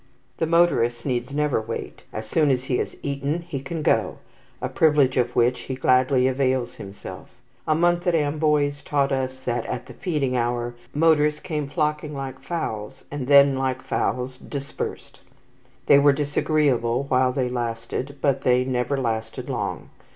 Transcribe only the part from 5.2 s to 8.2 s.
which be gladly avails himself. A month at